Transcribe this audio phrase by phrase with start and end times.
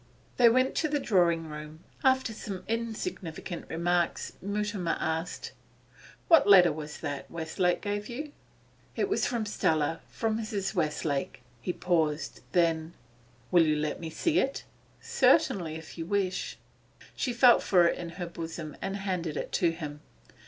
[0.37, 1.81] They went to the drawing room.
[2.03, 5.51] After some insignificant remarks Mutimer asked:
[6.27, 8.31] 'What letter was that Westlake gave you?'
[8.95, 10.73] 'It was from Stella from Mrs.
[10.73, 12.39] Westlake.' He paused.
[12.51, 12.95] Then:
[13.51, 14.63] 'Will you let me see it?'
[15.01, 16.57] 'Certainly, if you wish.'
[17.15, 20.01] She felt for it in her bosom and handed it to him.